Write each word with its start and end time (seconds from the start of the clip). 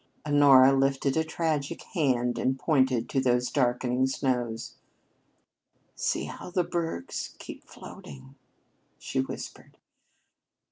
Honora 0.25 0.73
lifted 0.75 1.15
a 1.15 1.23
tragic 1.23 1.83
hand 1.93 2.39
and 2.39 2.57
pointed 2.57 3.07
to 3.07 3.21
those 3.21 3.51
darkening 3.51 4.07
snows. 4.07 4.73
"See 5.93 6.23
how 6.25 6.49
the 6.49 6.63
bergs 6.63 7.35
keep 7.37 7.63
floating!" 7.65 8.33
she 8.97 9.19
whispered. 9.21 9.77